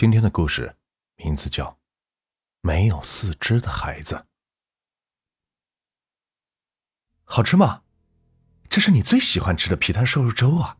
[0.00, 0.74] 今天的故事
[1.16, 1.66] 名字叫
[2.62, 4.14] 《没有四肢的孩子》。
[7.22, 7.82] 好吃吗？
[8.70, 10.78] 这是你最喜欢吃的皮蛋瘦肉粥啊！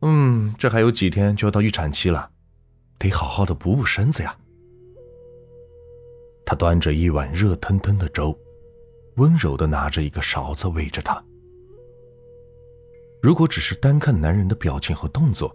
[0.00, 2.32] 嗯，这还有几天就要到预产期了，
[2.98, 4.36] 得好好的补补身子呀。
[6.44, 8.36] 他端着一碗热腾腾的粥，
[9.18, 11.24] 温柔的拿着一个勺子喂着他。
[13.22, 15.54] 如果只是单看男人的表情和动作，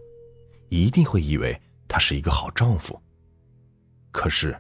[0.70, 3.00] 一定会以为他是一个好丈夫。
[4.12, 4.58] 可是，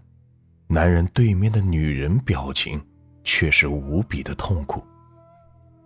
[0.67, 2.83] 男人对面的女人表情
[3.23, 4.85] 却是无比的痛苦。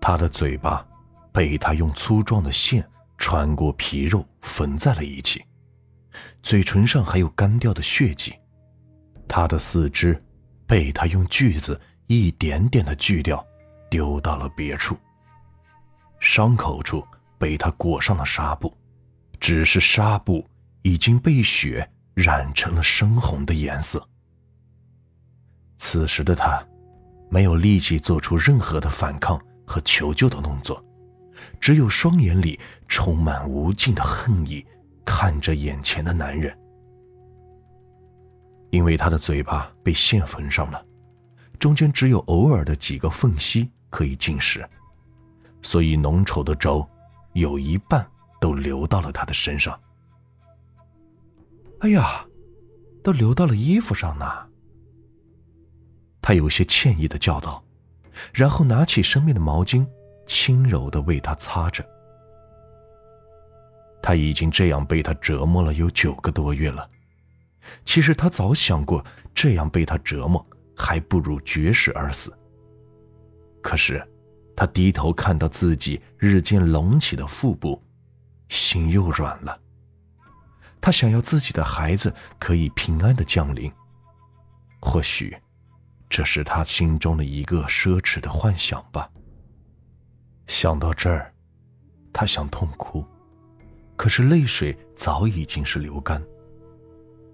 [0.02, 0.86] 他的嘴巴
[1.32, 5.44] 被他用粗壮的线穿过皮肉缝在了一起，
[6.42, 8.34] 嘴唇上还有干掉的血迹。
[9.28, 10.20] 他的四肢
[10.66, 13.46] 被他用锯子一点点的锯掉，
[13.90, 14.98] 丢到了别处。
[16.20, 17.06] 伤口处
[17.38, 18.76] 被他裹上了纱布，
[19.40, 20.44] 只是纱布
[20.82, 24.08] 已经被血染成了深红的颜色。
[25.78, 26.62] 此时的他
[27.30, 30.84] 没有力气做出任何的反抗和求救的动作，
[31.60, 34.66] 只有双眼里充满无尽的恨意，
[35.06, 36.58] 看着眼前的男人。
[38.72, 40.86] 因为他的嘴巴被线缝上了，
[41.58, 44.68] 中间只有偶尔的几个缝隙可以进食。
[45.62, 46.88] 所以浓稠的粥，
[47.34, 48.06] 有一半
[48.40, 49.80] 都流到了他的身上。
[51.80, 52.26] 哎呀，
[53.04, 54.26] 都流到了衣服上呢。
[56.22, 57.64] 他有些歉意的叫道，
[58.34, 59.86] 然后拿起身边的毛巾，
[60.26, 61.86] 轻柔的为他擦着。
[64.02, 66.88] 他已经这样被他折磨了有九个多月了。
[67.86, 70.46] 其实他早想过，这样被他折磨，
[70.76, 72.32] 还不如绝食而死。
[73.62, 74.06] 可是。
[74.56, 77.82] 他低头看到自己日渐隆起的腹部，
[78.50, 79.58] 心又软了。
[80.82, 83.72] 他想要自己的孩子可以平安的降临。
[84.82, 85.38] 或许，
[86.10, 89.10] 这是他心中的一个奢侈的幻想吧。
[90.48, 91.34] 想到这儿，
[92.14, 93.06] 他想痛哭，
[93.96, 96.22] 可是泪水早已经是流干。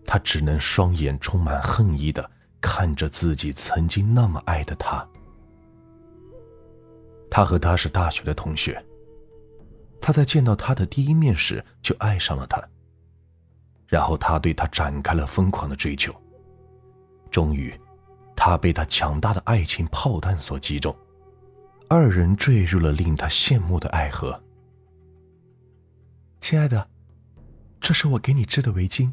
[0.06, 2.30] 他只能双眼充满恨意的
[2.62, 5.08] 看着自己曾经那么爱的他。
[7.30, 8.84] 他和他是大学的同学。
[10.02, 12.62] 他在见到他的第一面时就爱上了他，
[13.88, 16.14] 然后他对他展开了疯狂的追求。
[17.30, 17.74] 终于，
[18.36, 20.96] 他被他强大的爱情炮弹所击中，
[21.90, 24.42] 二人坠入了令他羡慕的爱河。
[26.40, 26.88] 亲爱的，
[27.82, 29.12] 这是我给你织的围巾。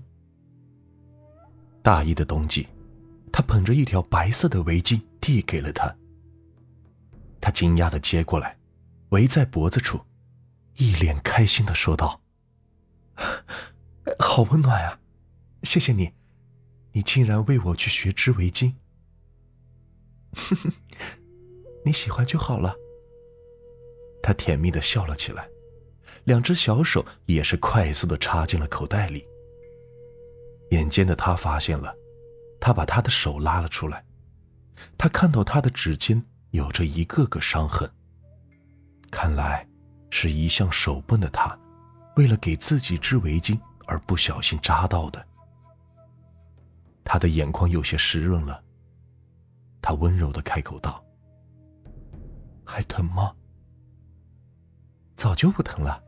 [1.83, 2.69] 大一的冬季，
[3.33, 5.93] 他捧着一条白色的围巾递给了他。
[7.41, 8.57] 他惊讶的接过来，
[9.09, 10.01] 围在脖子处，
[10.77, 12.21] 一脸开心的说道
[14.19, 14.99] ：“好温暖啊，
[15.63, 16.13] 谢谢你，
[16.93, 18.75] 你竟然为我去学织围巾。
[21.85, 22.75] 你喜欢就好了。”
[24.23, 25.49] 他甜蜜的笑了起来，
[26.25, 29.27] 两只小手也是快速的插进了口袋里。
[30.71, 31.95] 眼尖的他发现了，
[32.61, 34.05] 他把他的手拉了出来，
[34.97, 36.25] 他看到他的指尖。
[36.53, 37.91] 有着一个个伤痕，
[39.11, 39.67] 看来
[40.11, 41.59] 是一向手笨的他，
[42.17, 45.27] 为了给自己织围巾而不小心扎到的。
[47.05, 48.63] 他的眼眶有些湿润了，
[49.81, 51.05] 他温柔的开口道
[52.65, 53.35] ：“还疼吗
[55.17, 56.03] ？”“早就不疼了，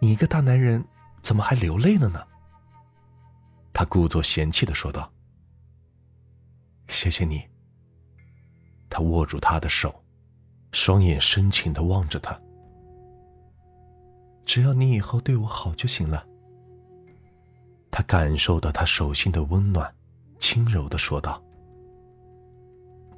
[0.00, 0.84] 你一个大男人
[1.22, 2.26] 怎么还流泪了呢？”
[3.72, 5.10] 他故作嫌弃的说道
[6.88, 7.42] ：“谢谢你。”
[8.90, 10.04] 他握住她的手，
[10.72, 12.38] 双眼深情的望着她。
[14.44, 16.26] 只要你以后对我好就行了。
[17.92, 19.94] 他感受到她手心的温暖，
[20.38, 21.40] 轻柔的说道：“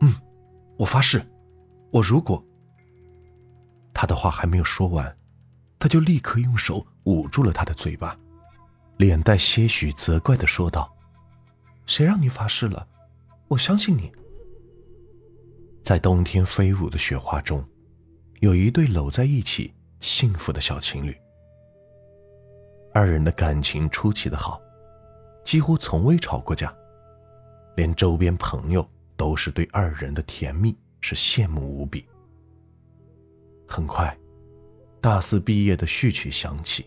[0.02, 0.12] 嗯，
[0.76, 1.22] 我发誓，
[1.92, 2.44] 我如果……”
[3.94, 5.16] 他的话还没有说完，
[5.78, 8.18] 他就立刻用手捂住了他的嘴巴，
[8.96, 10.92] 脸带些许责怪的说道
[11.86, 12.86] ：“谁让你发誓了？
[13.46, 14.12] 我相信你。”
[15.84, 17.64] 在冬天飞舞的雪花中，
[18.40, 21.16] 有一对搂在一起幸福的小情侣。
[22.92, 24.60] 二人的感情出奇的好，
[25.44, 26.74] 几乎从未吵过架，
[27.76, 32.04] 连周边朋友都是对二人的甜蜜是羡慕无比。
[33.68, 34.16] 很快，
[35.00, 36.86] 大四毕业的序曲响起，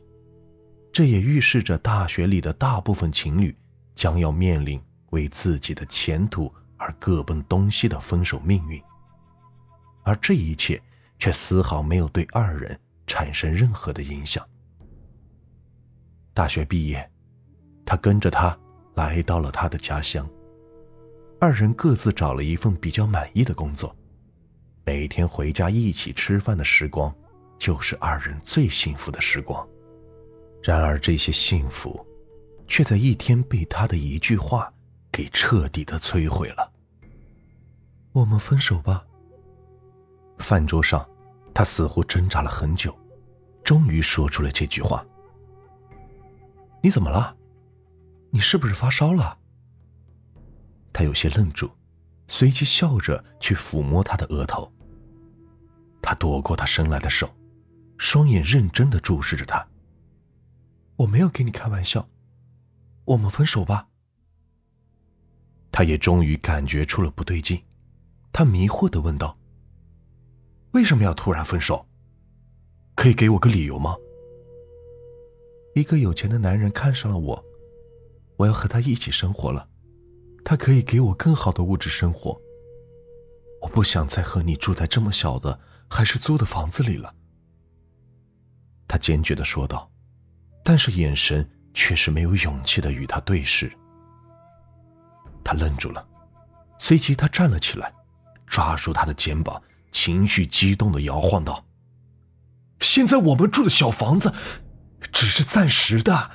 [0.92, 3.56] 这也预示着大学里的大部分情侣
[3.96, 4.82] 将要面临
[5.12, 6.54] 为自己的前途。
[6.80, 8.80] 而各奔东西的分手命运，
[10.04, 10.80] 而这一切
[11.18, 14.46] 却丝毫没有对二人产生任何的影响。
[16.36, 17.10] 大学毕业，
[17.88, 18.56] 他跟着他
[18.96, 20.28] 来到了他的家乡。
[21.40, 23.96] 二人各自找了一份比较满意的工作，
[24.84, 27.16] 每天回家一起吃饭的时光，
[27.58, 29.66] 就是二人最幸福的时光。
[30.62, 32.06] 然而，这些幸福，
[32.68, 34.70] 却在一天被他的一句话
[35.10, 36.70] 给彻底的摧毁了。
[38.12, 39.06] 我们分手吧。
[40.40, 41.08] 饭桌上，
[41.54, 42.94] 他似乎挣扎了很久，
[43.64, 45.06] 终于说出了这句话。
[46.82, 47.37] 你怎么了？
[48.38, 49.36] 你是不是发烧了？
[50.94, 51.72] 他有些愣住，
[52.28, 54.72] 随即笑着去抚摸他的额头。
[56.04, 57.36] 他躲过他伸来的手，
[57.98, 59.68] 双眼认真的注视着他。
[60.98, 62.08] 我没有跟你开玩笑，
[63.06, 63.88] 我们分手吧。
[65.72, 67.60] 他也终于感觉出了不对劲，
[68.32, 69.36] 他迷惑的问道
[70.74, 71.88] ：“为什么要突然分手？
[72.94, 73.96] 可以给我个理由吗？”
[75.74, 77.44] 一个有钱的男人看上了我，
[78.38, 79.68] 我要和他一起生活了，
[80.46, 82.40] 他可以给我更好的物质生活。
[83.62, 87.14] 我不想再和你住在这么小的还是租的房子里了。”
[88.88, 89.92] 他坚决的说道。
[90.64, 93.72] 但是眼神却是没有勇气的与他对视。
[95.42, 96.06] 他愣住了，
[96.78, 97.94] 随即他站了起来，
[98.46, 99.64] 抓住他的肩膀，
[99.94, 101.66] 情绪激动的摇晃道
[102.82, 104.34] ：“现在我们住的小房子，
[105.14, 106.32] 只是暂时的。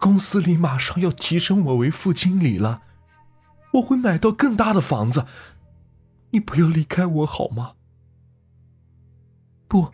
[0.00, 2.82] 公司里马上要提升我为副经理了，
[3.74, 5.26] 我会买到更大的房子。
[6.30, 7.72] 你不要离开我好吗？
[9.68, 9.90] 不，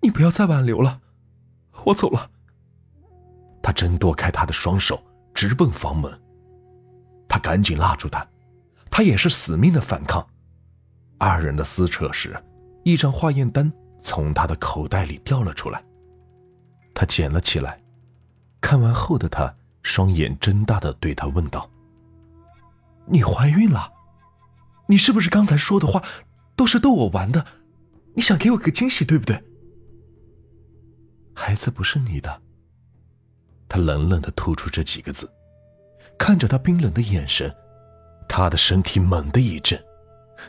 [0.00, 1.00] 你不要再挽留了。”
[1.86, 2.30] 我走了。
[3.62, 5.02] 他挣脱开他的双手，
[5.34, 6.20] 直奔房门。
[7.28, 8.26] 他赶紧拉住他，
[8.90, 10.26] 他也是死命的反抗。
[11.18, 12.42] 二人的撕扯时，
[12.84, 13.70] 一张化验单
[14.02, 15.84] 从他的口袋里掉了出来。
[16.94, 17.78] 他捡了起来，
[18.64, 21.70] 看完后的他双眼睁大的对他问道
[23.04, 23.92] ：“你怀孕了？
[24.86, 26.02] 你是不是刚才说的话
[26.56, 27.44] 都是逗我玩的？
[28.14, 29.38] 你想给我个惊喜，对不对？”
[31.36, 32.40] 孩子不是你的。
[33.68, 35.30] 他冷冷的吐出这几个字，
[36.16, 37.54] 看着他冰冷的眼神，
[38.26, 39.78] 他的身体猛地一震，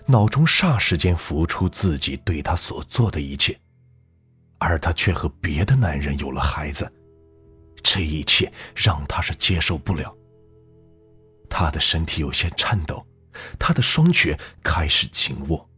[0.05, 3.59] 脑中霎时间浮出自己对他所做的一切，
[4.57, 6.89] 而他却和别的男人有了孩子，
[7.85, 10.11] 这一切让他是接受不了。
[11.47, 13.05] 他的身体有些颤抖，
[13.59, 15.69] 他的双拳开始紧握。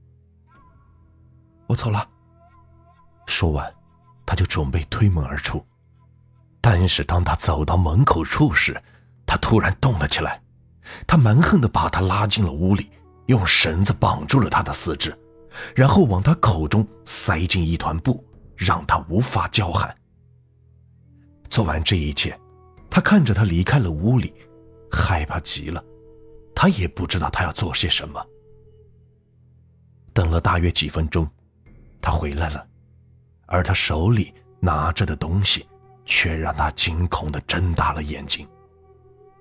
[1.68, 2.08] 我走了。
[3.28, 3.72] 说完。
[4.30, 5.66] 他就准备推门而出，
[6.60, 8.78] 但是当他走到门口处时，
[9.26, 10.42] 他突然动了起来。
[11.08, 12.92] 他蛮横的把他拉进了屋里，
[13.28, 15.18] 用绳子绑住了他的四肢，
[15.74, 18.22] 然后往他口中塞进一团布，
[18.58, 19.96] 让他无法叫喊。
[21.50, 22.38] 做完这一切，
[22.90, 24.34] 他看着他离开了屋里，
[24.92, 25.84] 害怕极了。
[26.56, 28.26] 他也不知道他要做些什么。
[30.14, 31.30] 等了大约几分钟，
[32.02, 32.66] 他回来了。
[33.46, 35.68] 而他手里拿着的东西，
[36.06, 38.48] 却让他惊恐的睁大了眼睛。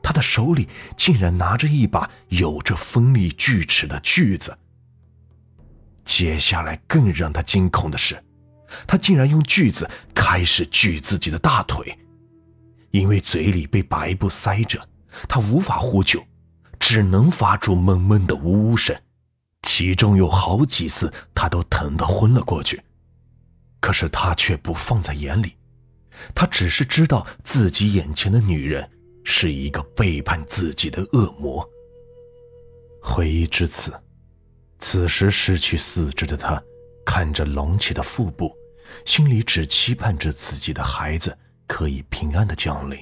[0.03, 4.57] 他的手里竟然拿着一把有着锋利锯齿的锯子。
[6.05, 8.23] 接下来更让他惊恐的是，
[8.87, 11.97] 他竟然用锯子开始锯自己的大腿。
[12.91, 14.81] 因为嘴里被白布塞着，
[15.29, 16.25] 他无法呼救，
[16.81, 18.97] 只能发出闷闷的呜呜声。
[19.63, 22.81] 其中有好几次，他都疼得昏了过去。
[23.81, 25.55] 可是他却不放在眼里，
[26.35, 28.89] 他只是知道自己眼前的女人
[29.25, 31.69] 是一个背叛自己的恶魔。
[33.03, 33.93] 回忆至此，
[34.79, 36.61] 此时失去四肢的他，
[37.05, 38.57] 看着隆起的腹部，
[39.05, 42.99] 心里只期盼着自己的孩子可以平安的降临。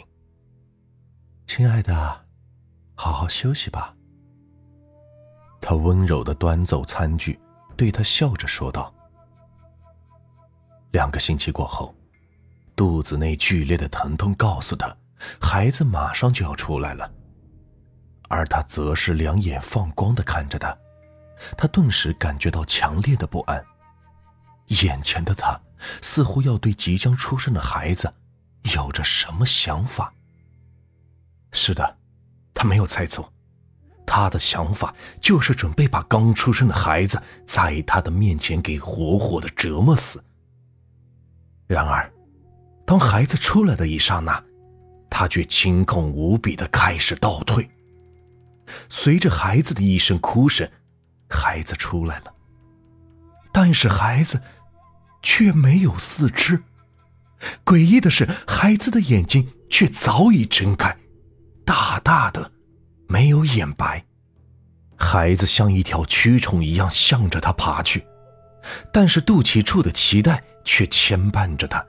[1.47, 2.25] 亲爱的，
[2.95, 3.95] 好好休息吧。
[5.61, 7.39] 他温柔的端走餐具，
[7.77, 8.93] 对他笑着说道。
[10.93, 11.95] 两个星期过后，
[12.77, 14.95] 肚子内剧烈的疼痛告诉他，
[15.41, 17.11] 孩子马上就要出来了。
[18.29, 20.77] 而他则是两眼放光的看着他，
[21.57, 23.65] 他顿时感觉到强烈的不安。
[24.69, 25.61] 眼前的他
[26.01, 28.13] 似乎要对即将出生的孩子
[28.75, 30.13] 有着什么想法。
[31.53, 31.97] 是的，
[32.53, 33.33] 他没有猜错，
[34.07, 40.25] 他的想法就是准备把刚出生的孩子在他的面前给活活的折磨死。
[41.67, 42.13] 然而，
[42.85, 44.43] 当孩子出来的一刹那，
[45.09, 47.71] 他却惊恐无比的开始倒退。
[48.89, 50.69] 随着孩子的一声哭声，
[51.29, 52.35] 孩子出来了，
[53.53, 54.43] 但是孩子
[55.25, 56.63] 却没有四肢。
[57.65, 60.97] 诡异的是，孩子的眼睛却早已睁开，
[61.65, 62.53] 大大的，
[63.09, 64.05] 没有眼白。
[64.97, 68.07] 孩子像一条蛆虫一样向着他爬去，
[68.93, 71.85] 但是肚脐处的脐带却牵绊着他。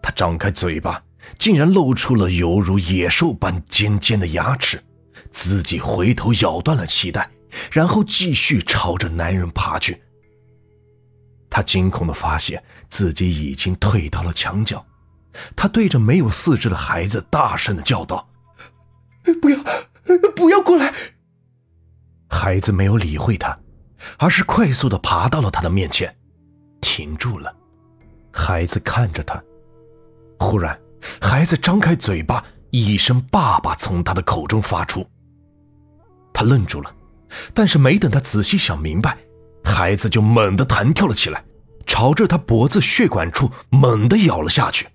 [0.00, 1.02] 他张开嘴巴，
[1.38, 4.82] 竟然露出了犹如野兽般尖尖的牙齿，
[5.30, 7.30] 自己回头咬断了脐带，
[7.70, 10.02] 然后继续朝着男人爬去。
[11.52, 14.82] 他惊恐地发现自己已经退到了墙角，
[15.54, 18.26] 他对着没有四肢的孩子大声地叫道
[19.42, 19.58] ：“不要，
[20.34, 20.90] 不要过来！”
[22.26, 23.56] 孩子没有理会他，
[24.16, 26.16] 而是快速地爬到了他的面前，
[26.80, 27.54] 停住了。
[28.32, 29.38] 孩子看着他，
[30.38, 30.80] 忽然，
[31.20, 35.06] 孩子张开嘴巴，一声“爸爸”从他的口中发出。
[36.32, 36.90] 他愣住了，
[37.52, 39.18] 但是没等他仔细想明白。
[39.64, 41.44] 孩子就猛地弹跳了起来，
[41.86, 44.86] 朝着他脖子血管处猛地咬了下去。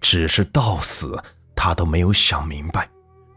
[0.00, 1.20] 只是到死，
[1.54, 2.88] 他都没有想明白，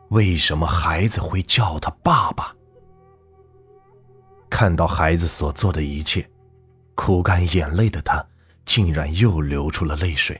[0.10, 2.54] 为什么孩子会叫他爸爸。
[4.50, 6.28] 看到孩子所做的一切，
[6.96, 8.26] 哭干眼泪的他，
[8.66, 10.40] 竟然又流出了泪水。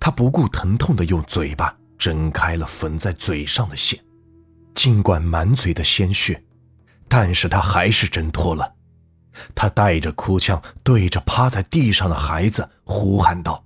[0.00, 3.98] 他不顾疼痛的用嘴巴挣开了缝在嘴上的线，
[4.74, 6.42] 尽管满嘴的鲜血。
[7.08, 8.74] 但是他还是挣脱了，
[9.54, 13.64] 他带着哭腔对着趴在地上的孩子呼喊道：“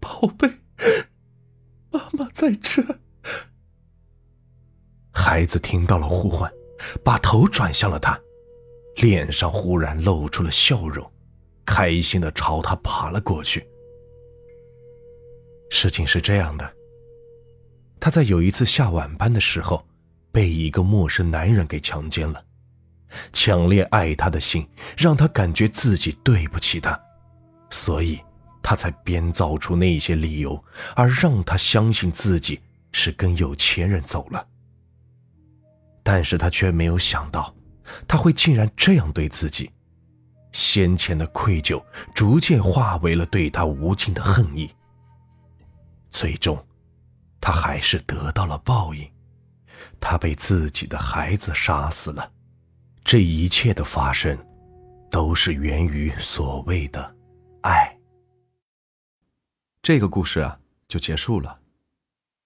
[0.00, 0.48] 宝贝，
[1.90, 2.82] 妈妈在这。”
[5.12, 6.50] 孩子听到了呼唤，
[7.04, 8.18] 把头转向了他，
[8.96, 11.08] 脸上忽然露出了笑容，
[11.66, 13.68] 开心的朝他爬了过去。
[15.68, 16.72] 事情是这样的，
[18.00, 19.86] 他在有一次下晚班的时候。
[20.32, 22.44] 被一个陌生男人给强奸了，
[23.32, 27.00] 强烈爱他的心让他感觉自己对不起他，
[27.70, 28.20] 所以
[28.62, 30.62] 他才编造出那些理由，
[30.94, 32.60] 而让他相信自己
[32.92, 34.46] 是跟有钱人走了。
[36.02, 37.54] 但是他却没有想到，
[38.06, 39.70] 他会竟然这样对自己，
[40.52, 41.82] 先前的愧疚
[42.14, 44.70] 逐渐化为了对他无尽的恨意。
[46.10, 46.64] 最终，
[47.40, 49.08] 他还是得到了报应。
[50.00, 52.32] 他被自己的孩子杀死了，
[53.04, 54.38] 这一切的发生，
[55.10, 57.16] 都是源于所谓的
[57.62, 57.98] 爱。
[59.82, 60.58] 这个故事啊，
[60.88, 61.60] 就结束了。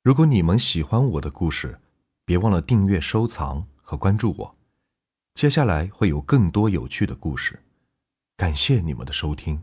[0.03, 1.81] 如果你们喜欢我的故事，
[2.25, 4.55] 别忘了订阅、收藏和关注我。
[5.35, 7.61] 接下来会有更多有趣的故事，
[8.37, 9.61] 感谢你们的收听。